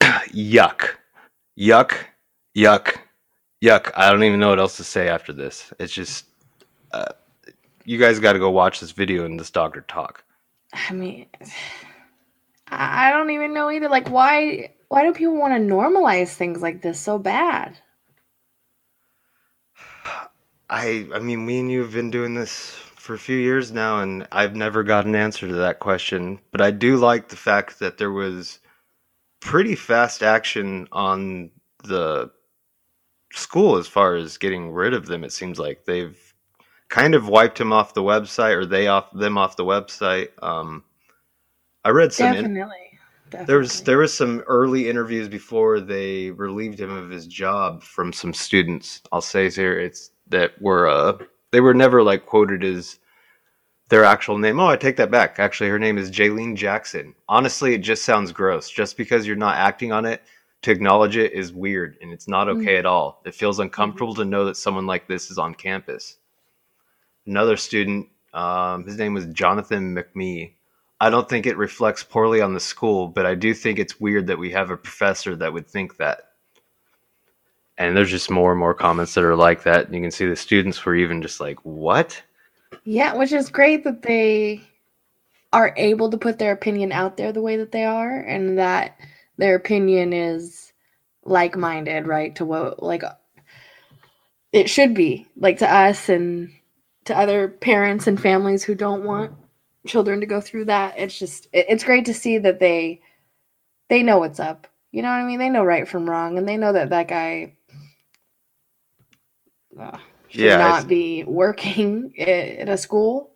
yuck. 0.02 0.96
Yuck. 1.58 1.96
Yuck. 2.56 2.96
Yuck. 3.62 3.92
I 3.96 4.10
don't 4.10 4.24
even 4.24 4.40
know 4.40 4.50
what 4.50 4.58
else 4.58 4.76
to 4.78 4.84
say 4.84 5.08
after 5.08 5.32
this. 5.32 5.72
It's 5.78 5.92
just, 5.92 6.26
uh, 6.92 7.12
you 7.84 7.98
guys 7.98 8.20
got 8.20 8.34
to 8.34 8.38
go 8.38 8.50
watch 8.50 8.80
this 8.80 8.92
video 8.92 9.24
and 9.24 9.38
this 9.38 9.50
doctor 9.50 9.82
talk. 9.82 10.24
I 10.72 10.92
mean, 10.92 11.26
I 12.68 13.10
don't 13.10 13.30
even 13.30 13.54
know 13.54 13.70
either. 13.70 13.88
Like, 13.88 14.10
why? 14.10 14.72
Why 14.88 15.04
do 15.04 15.12
people 15.12 15.36
want 15.36 15.54
to 15.54 15.74
normalize 15.74 16.34
things 16.34 16.62
like 16.62 16.82
this 16.82 17.00
so 17.00 17.18
bad? 17.18 17.78
I 20.70 21.06
I 21.14 21.18
mean, 21.20 21.46
me 21.46 21.60
and 21.60 21.70
you 21.70 21.82
have 21.82 21.92
been 21.92 22.10
doing 22.10 22.34
this 22.34 22.70
for 22.70 23.14
a 23.14 23.18
few 23.18 23.36
years 23.36 23.70
now, 23.70 24.00
and 24.00 24.26
I've 24.32 24.56
never 24.56 24.82
got 24.82 25.06
an 25.06 25.14
answer 25.14 25.46
to 25.46 25.54
that 25.54 25.78
question. 25.78 26.40
But 26.50 26.60
I 26.60 26.70
do 26.70 26.96
like 26.96 27.28
the 27.28 27.36
fact 27.36 27.78
that 27.78 27.98
there 27.98 28.10
was 28.10 28.58
pretty 29.44 29.74
fast 29.76 30.22
action 30.22 30.88
on 30.90 31.50
the 31.84 32.30
school 33.32 33.76
as 33.76 33.86
far 33.86 34.16
as 34.16 34.38
getting 34.38 34.70
rid 34.72 34.94
of 34.94 35.06
them. 35.06 35.22
It 35.22 35.32
seems 35.32 35.58
like 35.58 35.84
they've 35.84 36.18
kind 36.88 37.14
of 37.14 37.28
wiped 37.28 37.60
him 37.60 37.72
off 37.72 37.94
the 37.94 38.02
website, 38.02 38.56
or 38.56 38.64
they 38.64 38.86
off 38.88 39.12
them 39.12 39.36
off 39.38 39.56
the 39.56 39.64
website. 39.64 40.28
Um, 40.42 40.82
I 41.84 41.90
read 41.90 42.12
some. 42.12 42.28
in- 42.34 42.34
Definitely. 42.54 42.76
Definitely. 43.30 43.46
there 43.46 43.58
was 43.58 43.80
there 43.82 43.98
was 43.98 44.14
some 44.14 44.40
early 44.46 44.88
interviews 44.88 45.28
before 45.28 45.80
they 45.80 46.30
relieved 46.30 46.78
him 46.78 46.90
of 46.90 47.10
his 47.10 47.26
job 47.26 47.82
from 47.82 48.12
some 48.12 48.32
students. 48.32 49.02
I'll 49.12 49.20
say 49.20 49.50
here 49.50 49.78
it's 49.78 50.10
that 50.28 50.60
were 50.60 50.88
uh 50.88 51.18
they 51.50 51.60
were 51.60 51.74
never 51.74 52.02
like 52.02 52.26
quoted 52.26 52.62
as 52.64 52.98
their 53.88 54.04
actual 54.04 54.38
name. 54.38 54.58
Oh, 54.60 54.66
I 54.66 54.76
take 54.76 54.96
that 54.96 55.10
back. 55.10 55.38
Actually, 55.38 55.70
her 55.70 55.78
name 55.78 55.98
is 55.98 56.10
Jaylene 56.10 56.56
Jackson. 56.56 57.14
Honestly, 57.28 57.74
it 57.74 57.78
just 57.78 58.04
sounds 58.04 58.32
gross. 58.32 58.70
Just 58.70 58.96
because 58.96 59.26
you're 59.26 59.36
not 59.36 59.56
acting 59.56 59.92
on 59.92 60.04
it, 60.04 60.22
to 60.64 60.70
acknowledge 60.70 61.18
it 61.18 61.32
is 61.32 61.52
weird 61.52 61.98
and 62.00 62.10
it's 62.10 62.26
not 62.26 62.48
okay 62.48 62.78
at 62.78 62.86
all. 62.86 63.20
It 63.26 63.34
feels 63.34 63.58
uncomfortable 63.58 64.14
to 64.14 64.24
know 64.24 64.46
that 64.46 64.56
someone 64.56 64.86
like 64.86 65.06
this 65.06 65.30
is 65.30 65.36
on 65.36 65.54
campus. 65.54 66.16
Another 67.26 67.58
student, 67.58 68.08
um, 68.32 68.84
his 68.86 68.96
name 68.96 69.12
was 69.12 69.26
Jonathan 69.26 69.94
McMee. 69.94 70.52
I 71.02 71.10
don't 71.10 71.28
think 71.28 71.44
it 71.44 71.58
reflects 71.58 72.02
poorly 72.02 72.40
on 72.40 72.54
the 72.54 72.60
school, 72.60 73.08
but 73.08 73.26
I 73.26 73.34
do 73.34 73.52
think 73.52 73.78
it's 73.78 74.00
weird 74.00 74.26
that 74.28 74.38
we 74.38 74.52
have 74.52 74.70
a 74.70 74.76
professor 74.76 75.36
that 75.36 75.52
would 75.52 75.68
think 75.68 75.98
that. 75.98 76.30
And 77.76 77.94
there's 77.94 78.10
just 78.10 78.30
more 78.30 78.52
and 78.52 78.58
more 78.58 78.72
comments 78.72 79.12
that 79.14 79.24
are 79.24 79.36
like 79.36 79.64
that. 79.64 79.84
And 79.84 79.94
you 79.94 80.00
can 80.00 80.10
see 80.10 80.26
the 80.26 80.34
students 80.34 80.82
were 80.82 80.94
even 80.94 81.20
just 81.20 81.40
like, 81.40 81.58
what? 81.62 82.22
Yeah, 82.84 83.14
which 83.14 83.32
is 83.32 83.50
great 83.50 83.84
that 83.84 84.02
they 84.02 84.62
are 85.52 85.74
able 85.76 86.10
to 86.10 86.18
put 86.18 86.38
their 86.38 86.52
opinion 86.52 86.92
out 86.92 87.16
there 87.16 87.32
the 87.32 87.42
way 87.42 87.56
that 87.56 87.72
they 87.72 87.84
are 87.84 88.20
and 88.20 88.58
that 88.58 88.98
their 89.38 89.54
opinion 89.56 90.12
is 90.12 90.72
like-minded, 91.24 92.06
right? 92.06 92.34
To 92.36 92.44
what 92.44 92.82
like 92.82 93.02
it 94.52 94.70
should 94.70 94.94
be, 94.94 95.26
like 95.36 95.58
to 95.58 95.72
us 95.72 96.08
and 96.08 96.50
to 97.06 97.16
other 97.16 97.48
parents 97.48 98.06
and 98.06 98.20
families 98.20 98.64
who 98.64 98.74
don't 98.74 99.04
want 99.04 99.32
children 99.86 100.20
to 100.20 100.26
go 100.26 100.40
through 100.40 100.66
that. 100.66 100.98
It's 100.98 101.18
just 101.18 101.48
it's 101.52 101.84
great 101.84 102.06
to 102.06 102.14
see 102.14 102.38
that 102.38 102.60
they 102.60 103.00
they 103.90 104.02
know 104.02 104.18
what's 104.18 104.40
up. 104.40 104.66
You 104.92 105.02
know 105.02 105.08
what 105.10 105.16
I 105.16 105.24
mean? 105.24 105.38
They 105.40 105.50
know 105.50 105.64
right 105.64 105.88
from 105.88 106.08
wrong 106.08 106.38
and 106.38 106.48
they 106.48 106.56
know 106.56 106.72
that 106.72 106.90
that 106.90 107.08
guy 107.08 107.54
uh, 109.78 109.98
should 110.34 110.54
Yeah, 110.54 110.56
not 110.56 110.88
be 110.88 111.24
working 111.24 112.12
i- 112.20 112.22
at 112.60 112.68
a 112.70 112.78
school. 112.78 113.32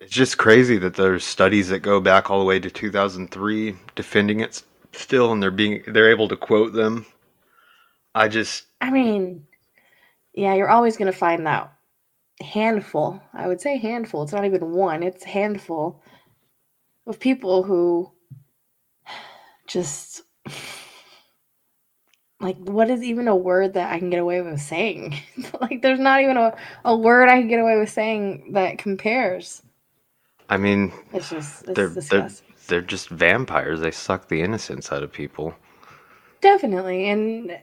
It's 0.00 0.12
just 0.12 0.38
crazy 0.38 0.78
that 0.78 0.94
there's 0.94 1.24
studies 1.24 1.68
that 1.70 1.80
go 1.80 2.00
back 2.00 2.30
all 2.30 2.38
the 2.40 2.46
way 2.46 2.60
to 2.60 2.70
2003 2.70 3.76
defending 3.96 4.40
it 4.40 4.62
still, 4.92 5.32
and 5.32 5.42
they're 5.42 5.50
being 5.50 5.82
they're 5.88 6.10
able 6.10 6.28
to 6.28 6.36
quote 6.36 6.72
them. 6.74 7.06
I 8.14 8.28
just 8.28 8.64
I 8.80 8.90
mean, 8.90 9.46
yeah, 10.34 10.54
you're 10.54 10.70
always 10.70 10.96
going 10.98 11.12
to 11.12 11.18
find 11.18 11.46
that 11.46 11.72
handful. 12.42 13.22
I 13.34 13.48
would 13.48 13.60
say 13.60 13.78
handful. 13.78 14.22
It's 14.24 14.32
not 14.32 14.46
even 14.46 14.72
one, 14.72 15.02
it's 15.02 15.24
handful 15.24 16.02
of 17.06 17.20
people 17.20 17.64
who 17.64 18.12
just 19.68 20.22
like 22.42 22.58
what 22.58 22.90
is 22.90 23.02
even 23.02 23.28
a 23.28 23.36
word 23.36 23.74
that 23.74 23.92
I 23.92 24.00
can 24.00 24.10
get 24.10 24.20
away 24.20 24.42
with 24.42 24.60
saying? 24.60 25.18
like 25.62 25.82
there's 25.82 26.00
not 26.00 26.22
even 26.22 26.36
a, 26.36 26.54
a 26.84 26.96
word 26.96 27.28
I 27.30 27.40
can 27.40 27.48
get 27.48 27.60
away 27.60 27.78
with 27.78 27.90
saying 27.90 28.52
that 28.54 28.78
compares. 28.78 29.62
I 30.48 30.58
mean 30.58 30.92
It's 31.12 31.30
just 31.30 31.66
it's 31.68 31.74
they're 31.74 31.88
they're 31.88 32.30
they're 32.68 32.82
just 32.82 33.08
vampires. 33.08 33.80
They 33.80 33.92
suck 33.92 34.28
the 34.28 34.42
innocence 34.42 34.92
out 34.92 35.02
of 35.02 35.12
people. 35.12 35.54
Definitely 36.42 37.08
and 37.08 37.58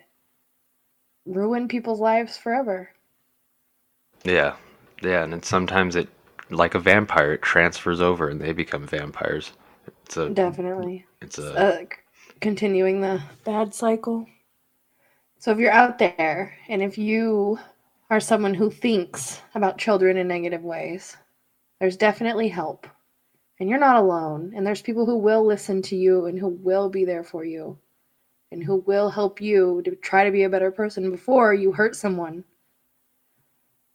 ruin 1.26 1.68
people's 1.68 2.00
lives 2.00 2.38
forever. 2.38 2.92
Yeah, 4.24 4.56
yeah, 5.02 5.24
and 5.24 5.44
sometimes 5.46 5.96
it 5.96 6.10
like 6.50 6.76
a 6.76 6.80
vampire, 6.80 7.34
it 7.34 7.42
transfers 7.42 8.02
over 8.02 8.30
and 8.30 8.42
they 8.42 8.54
become 8.54 8.88
vampires. 8.88 9.54
It's 10.06 10.18
a 10.18 10.34
Definitely. 10.34 11.06
it's 11.22 11.38
a 11.38 11.58
uh, 11.58 11.86
continuing 12.42 13.02
the 13.02 13.22
bad 13.46 13.74
cycle. 13.74 14.28
So 15.40 15.52
if 15.52 15.58
you're 15.58 15.72
out 15.72 16.00
there 16.00 16.58
and 16.68 16.84
if 16.84 16.98
you 16.98 17.60
are 18.10 18.20
someone 18.20 18.54
who 18.54 18.70
thinks 18.70 19.42
about 19.56 19.78
children 19.78 20.18
in 20.18 20.28
negative 20.28 20.64
ways, 20.64 21.16
there's 21.80 21.96
definitely 21.96 22.50
help. 22.50 22.86
And 23.58 23.70
you're 23.70 23.80
not 23.80 23.96
alone. 23.96 24.52
And 24.54 24.68
there's 24.68 24.82
people 24.82 25.06
who 25.06 25.18
will 25.18 25.46
listen 25.46 25.82
to 25.84 25.96
you 25.96 26.26
and 26.26 26.38
who 26.38 26.50
will 26.50 26.90
be 26.90 27.06
there 27.06 27.24
for 27.24 27.46
you 27.46 27.78
and 28.52 28.62
who 28.62 28.84
will 28.86 29.10
help 29.10 29.40
you 29.40 29.82
to 29.86 29.96
try 29.96 30.26
to 30.26 30.32
be 30.32 30.44
a 30.44 30.50
better 30.50 30.72
person 30.72 31.10
before 31.10 31.54
you 31.54 31.72
hurt 31.72 31.96
someone. 31.96 32.44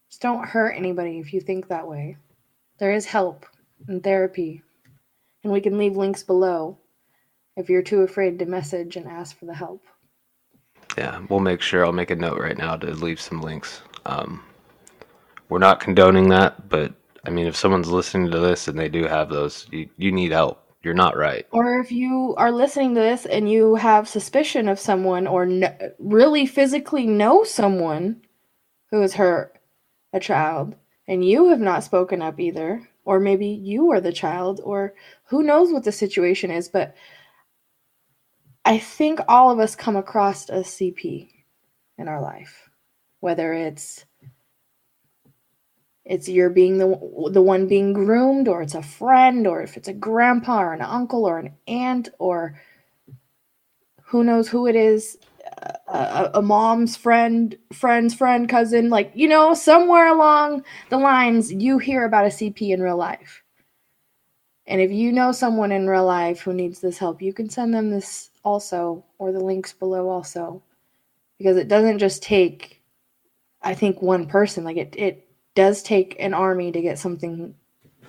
Just 0.09 0.23
don't 0.23 0.49
hurt 0.49 0.73
anybody 0.73 1.19
if 1.19 1.35
you 1.35 1.43
think 1.43 1.69
that 1.69 1.87
way. 1.87 2.17
There 2.79 2.95
is 2.95 3.05
help 3.05 3.45
and 3.87 4.03
therapy. 4.03 4.63
And 5.43 5.53
we 5.53 5.61
can 5.61 5.77
leave 5.77 5.95
links 5.95 6.23
below 6.23 6.79
if 7.55 7.69
you're 7.69 7.83
too 7.83 8.01
afraid 8.01 8.39
to 8.39 8.47
message 8.47 8.97
and 8.97 9.07
ask 9.07 9.39
for 9.39 9.45
the 9.45 9.55
help. 9.55 9.85
Yeah, 10.97 11.21
we'll 11.29 11.41
make 11.41 11.61
sure. 11.61 11.85
I'll 11.85 11.93
make 11.93 12.11
a 12.11 12.17
note 12.17 12.39
right 12.39 12.57
now 12.57 12.77
to 12.77 12.91
leave 12.91 13.21
some 13.21 13.41
links. 13.41 13.83
Um, 14.07 14.45
we're 15.49 15.59
not 15.59 15.81
condoning 15.81 16.29
that, 16.29 16.69
but 16.69 16.93
I 17.27 17.31
mean, 17.31 17.47
if 17.47 17.57
someone's 17.57 17.89
listening 17.89 18.31
to 18.31 18.39
this 18.39 18.69
and 18.69 18.79
they 18.79 18.89
do 18.89 19.05
have 19.05 19.29
those, 19.29 19.67
you, 19.71 19.89
you 19.97 20.13
need 20.13 20.33
help. 20.33 20.61
You're 20.83 20.95
not 20.95 21.17
right. 21.17 21.47
Or 21.51 21.81
if 21.81 21.91
you 21.91 22.35
are 22.37 22.53
listening 22.53 22.95
to 22.95 23.01
this 23.01 23.25
and 23.25 23.51
you 23.51 23.75
have 23.77 24.07
suspicion 24.07 24.69
of 24.69 24.79
someone 24.79 25.27
or 25.27 25.47
kn- 25.47 25.93
really 25.99 26.45
physically 26.45 27.07
know 27.07 27.43
someone 27.43 28.21
who 28.91 29.01
has 29.01 29.15
hurt 29.15 29.59
a 30.13 30.21
child 30.21 30.77
and 31.09 31.25
you 31.25 31.49
have 31.49 31.61
not 31.61 31.85
spoken 31.85 32.21
up 32.21 32.39
either, 32.39 32.87
or 33.07 33.19
maybe 33.19 33.47
you 33.47 33.91
are 33.93 34.01
the 34.01 34.13
child, 34.13 34.61
or 34.63 34.95
who 35.25 35.43
knows 35.43 35.73
what 35.73 35.85
the 35.85 35.93
situation 35.93 36.51
is, 36.51 36.69
but 36.69 36.95
I 38.65 38.79
think 38.79 39.21
all 39.29 39.51
of 39.51 39.59
us 39.59 39.77
come 39.77 39.97
across 39.97 40.49
a 40.49 40.63
CP 40.63 41.29
in 41.99 42.09
our 42.09 42.21
life, 42.21 42.71
whether 43.21 43.53
it's 43.53 44.05
it's 46.05 46.29
you're 46.29 46.51
being 46.51 46.79
the 46.79 47.31
the 47.33 47.43
one 47.43 47.67
being 47.67 47.93
groomed 47.93 48.47
or 48.49 48.63
it's 48.63 48.75
a 48.75 48.83
friend 48.83 49.47
or 49.47 49.63
if 49.63 49.77
it's 49.77 49.89
a 49.89 49.93
grandpa 49.95 50.61
or 50.61 50.73
an 50.75 50.83
uncle 50.83 51.25
or 51.25 51.39
an 51.39 51.55
aunt 51.67 52.11
or 52.19 52.61
who 54.03 54.23
knows 54.23 54.49
who 54.49 54.67
it 54.67 54.77
is 54.77 55.17
a, 55.57 55.79
a, 55.89 56.31
a 56.35 56.43
mom's 56.43 56.97
friend 56.97 57.57
friend's 57.73 58.15
friend 58.15 58.49
cousin 58.49 58.91
like 58.91 59.11
you 59.15 59.27
know 59.29 59.55
somewhere 59.55 60.09
along 60.09 60.63
the 60.91 60.99
lines 60.99 61.53
you 61.53 61.79
hear 61.79 62.05
about 62.05 62.27
a 62.27 62.29
cp 62.29 62.71
in 62.73 62.83
real 62.83 62.97
life. 62.97 63.43
And 64.67 64.81
if 64.81 64.91
you 64.91 65.13
know 65.13 65.33
someone 65.33 65.73
in 65.73 65.87
real 65.89 66.07
life 66.07 66.41
who 66.41 66.53
needs 66.53 66.81
this 66.81 66.99
help 66.99 67.23
you 67.23 67.33
can 67.33 67.49
send 67.49 67.73
them 67.73 67.91
this 67.91 68.31
also 68.45 69.05
or 69.19 69.33
the 69.33 69.41
links 69.41 69.73
below 69.73 70.09
also. 70.09 70.63
Because 71.39 71.57
it 71.57 71.69
doesn't 71.69 71.99
just 71.99 72.23
take 72.23 72.81
i 73.63 73.75
think 73.75 74.01
one 74.01 74.27
person 74.27 74.63
like 74.63 74.77
it, 74.77 74.95
it 74.97 75.29
does 75.55 75.83
take 75.83 76.17
an 76.21 76.35
army 76.35 76.71
to 76.71 76.83
get 76.83 76.99
something 76.99 77.55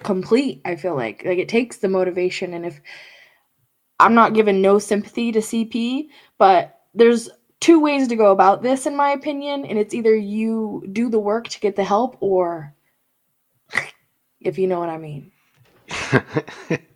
complete 0.04 0.62
i 0.66 0.76
feel 0.76 0.96
like. 0.96 1.24
Like 1.26 1.40
it 1.40 1.50
takes 1.50 1.78
the 1.78 1.88
motivation 1.88 2.54
and 2.54 2.66
if 2.66 2.80
i'm 4.00 4.14
not 4.14 4.34
giving 4.34 4.62
no 4.62 4.78
sympathy 4.78 5.32
to 5.32 5.40
cp 5.40 6.10
but 6.38 6.82
there's 6.94 7.30
two 7.60 7.80
ways 7.80 8.08
to 8.10 8.16
go 8.16 8.32
about 8.32 8.62
this 8.62 8.86
in 8.86 8.96
my 8.96 9.12
opinion 9.12 9.66
and 9.66 9.80
it's 9.80 9.94
either 9.94 10.16
you 10.16 10.84
do 10.92 11.10
the 11.10 11.20
work 11.20 11.48
to 11.48 11.60
get 11.60 11.76
the 11.76 11.84
help 11.84 12.18
or 12.20 12.76
if 14.42 14.60
you 14.60 14.68
know 14.68 14.80
what 14.80 14.90
i 14.90 14.98
mean. 14.98 15.32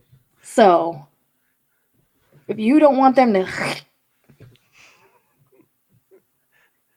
So 0.50 1.08
if 2.50 2.60
you 2.60 2.80
don't 2.80 2.98
want 2.98 3.16
them 3.16 3.34
to 3.34 3.48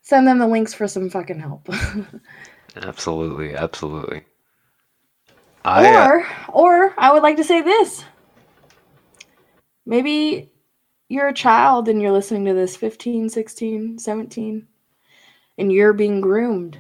send 0.03 0.27
them 0.27 0.39
the 0.39 0.47
links 0.47 0.75
for 0.75 0.89
some 0.89 1.09
fucking 1.09 1.39
help 1.39 1.69
absolutely, 2.77 3.55
absolutely. 3.55 4.25
I 5.65 5.87
uh, 5.87 6.09
or 6.09 6.27
or 6.49 6.95
I 6.99 7.13
would 7.13 7.23
like 7.23 7.37
to 7.37 7.45
say 7.45 7.61
this. 7.61 8.05
Maybe 9.87 10.51
you're 11.09 11.29
a 11.29 11.35
child 11.35 11.89
and 11.89 12.01
you're 12.01 12.13
listening 12.13 12.47
to 12.47 12.55
this 12.55 12.75
15, 12.75 13.29
16, 13.29 13.99
17 13.99 14.67
and 15.59 15.73
you're 15.73 15.93
being 15.93 16.21
groomed. 16.21 16.79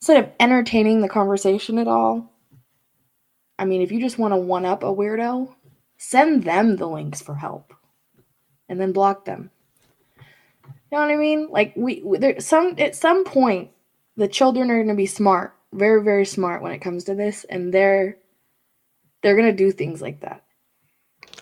Instead 0.00 0.22
of 0.22 0.30
entertaining 0.38 1.00
the 1.00 1.08
conversation 1.08 1.78
at 1.78 1.88
all, 1.88 2.32
I 3.58 3.64
mean, 3.64 3.82
if 3.82 3.90
you 3.90 4.00
just 4.00 4.18
want 4.18 4.32
to 4.32 4.38
one 4.38 4.64
up 4.64 4.84
a 4.84 4.86
weirdo, 4.86 5.52
send 5.96 6.44
them 6.44 6.76
the 6.76 6.86
links 6.86 7.20
for 7.20 7.34
help 7.34 7.74
and 8.68 8.80
then 8.80 8.92
block 8.92 9.24
them. 9.24 9.50
You 10.90 10.98
know 10.98 11.00
what 11.02 11.10
I 11.10 11.16
mean? 11.16 11.48
Like 11.50 11.74
we, 11.76 12.02
there 12.18 12.40
some 12.40 12.74
at 12.78 12.96
some 12.96 13.24
point 13.24 13.70
the 14.16 14.28
children 14.28 14.70
are 14.70 14.76
going 14.76 14.88
to 14.88 14.94
be 14.94 15.06
smart, 15.06 15.54
very 15.72 16.02
very 16.02 16.24
smart 16.24 16.62
when 16.62 16.72
it 16.72 16.80
comes 16.80 17.04
to 17.04 17.14
this 17.14 17.44
and 17.44 17.72
they're 17.72 18.16
they're 19.22 19.36
going 19.36 19.50
to 19.50 19.52
do 19.52 19.70
things 19.70 20.00
like 20.00 20.20
that. 20.20 20.44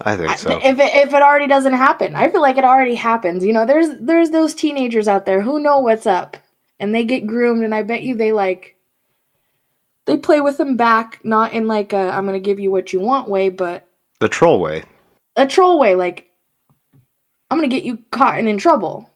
I 0.03 0.17
think 0.17 0.37
so. 0.39 0.59
If 0.63 0.79
it, 0.79 0.95
if 0.95 1.15
it 1.15 1.23
already 1.23 1.47
doesn't 1.47 1.73
happen, 1.73 2.15
I 2.15 2.31
feel 2.31 2.43
like 2.43 2.59
it 2.59 2.65
already 2.65 2.95
happens. 2.95 3.45
You 3.45 3.53
know, 3.53 3.65
there's 3.65 3.89
there's 4.01 4.31
those 4.31 4.55
teenagers 4.55 5.09
out 5.09 5.27
there 5.27 5.41
who 5.41 5.61
know 5.61 5.79
what's 5.81 6.07
up, 6.07 6.37
and 6.79 6.95
they 6.95 7.05
get 7.05 7.27
groomed, 7.27 7.65
and 7.65 7.75
I 7.75 7.83
bet 7.83 8.03
you 8.03 8.15
they 8.15 8.33
like 8.33 8.77
they 10.05 10.17
play 10.17 10.41
with 10.41 10.59
them 10.59 10.77
back, 10.77 11.21
not 11.25 11.53
in 11.53 11.67
like 11.67 11.93
a 11.93 12.11
I'm 12.11 12.27
gonna 12.27 12.41
give 12.41 12.61
you 12.61 12.71
what 12.71 12.93
you 12.93 13.01
want 13.01 13.29
way, 13.29 13.49
but 13.49 13.89
the 14.21 14.29
troll 14.29 14.61
way. 14.61 14.85
a 15.37 15.47
troll 15.47 15.79
way, 15.79 15.95
like 15.95 16.31
I'm 17.51 17.59
gonna 17.59 17.69
get 17.69 17.85
you 17.85 17.99
caught 18.11 18.39
and 18.39 18.49
in 18.49 18.59
trouble, 18.59 19.11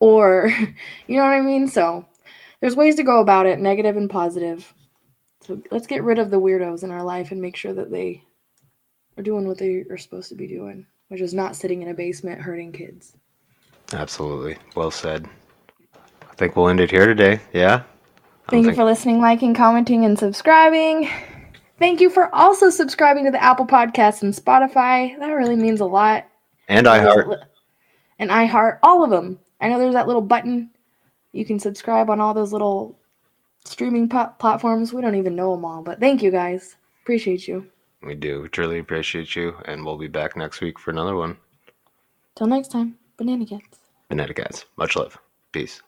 or 0.00 0.52
you 1.06 1.16
know 1.16 1.24
what 1.24 1.32
I 1.32 1.40
mean. 1.40 1.68
So 1.68 2.06
there's 2.60 2.76
ways 2.76 2.96
to 2.96 3.02
go 3.02 3.20
about 3.20 3.46
it, 3.46 3.58
negative 3.58 3.96
and 3.96 4.10
positive. 4.10 4.72
So 5.42 5.62
let's 5.70 5.86
get 5.86 6.02
rid 6.02 6.18
of 6.18 6.30
the 6.30 6.40
weirdos 6.40 6.82
in 6.82 6.90
our 6.90 7.02
life 7.02 7.30
and 7.30 7.40
make 7.40 7.56
sure 7.56 7.72
that 7.72 7.90
they 7.90 8.22
are 9.16 9.22
doing 9.22 9.46
what 9.46 9.58
they 9.58 9.84
are 9.90 9.96
supposed 9.96 10.28
to 10.28 10.34
be 10.34 10.46
doing, 10.46 10.86
which 11.08 11.20
is 11.20 11.34
not 11.34 11.56
sitting 11.56 11.82
in 11.82 11.88
a 11.88 11.94
basement 11.94 12.40
hurting 12.40 12.72
kids. 12.72 13.14
Absolutely. 13.92 14.56
Well 14.74 14.90
said. 14.90 15.28
I 15.94 16.34
think 16.34 16.54
we'll 16.54 16.68
end 16.68 16.80
it 16.80 16.90
here 16.90 17.06
today. 17.06 17.40
Yeah? 17.52 17.82
Thank 18.48 18.62
you 18.62 18.70
think- 18.70 18.76
for 18.76 18.84
listening, 18.84 19.20
liking, 19.20 19.54
commenting, 19.54 20.04
and 20.04 20.18
subscribing. 20.18 21.08
Thank 21.78 22.00
you 22.00 22.10
for 22.10 22.34
also 22.34 22.70
subscribing 22.70 23.24
to 23.24 23.30
the 23.30 23.42
Apple 23.42 23.66
Podcasts 23.66 24.22
and 24.22 24.34
Spotify. 24.34 25.18
That 25.18 25.30
really 25.30 25.56
means 25.56 25.80
a 25.80 25.84
lot. 25.84 26.26
And 26.68 26.86
I 26.86 27.00
heart. 27.02 27.40
And 28.18 28.30
I 28.30 28.44
heart 28.46 28.78
all 28.82 29.04
of 29.04 29.10
them. 29.10 29.38
I 29.60 29.68
know 29.68 29.78
there's 29.78 29.94
that 29.94 30.06
little 30.06 30.22
button. 30.22 30.70
You 31.32 31.44
can 31.44 31.58
subscribe 31.58 32.10
on 32.10 32.20
all 32.20 32.34
those 32.34 32.52
little 32.52 32.98
streaming 33.64 34.08
po- 34.08 34.32
platforms. 34.38 34.92
We 34.92 35.02
don't 35.02 35.14
even 35.14 35.36
know 35.36 35.54
them 35.54 35.64
all, 35.64 35.82
but 35.82 36.00
thank 36.00 36.22
you 36.22 36.30
guys. 36.30 36.76
Appreciate 37.02 37.46
you. 37.48 37.66
We 38.02 38.14
do. 38.14 38.42
We 38.42 38.48
truly 38.48 38.78
appreciate 38.78 39.34
you. 39.34 39.56
And 39.64 39.84
we'll 39.84 39.98
be 39.98 40.08
back 40.08 40.36
next 40.36 40.60
week 40.60 40.78
for 40.78 40.90
another 40.90 41.16
one. 41.16 41.36
Till 42.36 42.46
next 42.46 42.68
time, 42.68 42.96
BananaKats. 43.18 43.78
Banana 44.08 44.32
Cats. 44.32 44.64
Much 44.76 44.96
love. 44.96 45.18
Peace. 45.52 45.82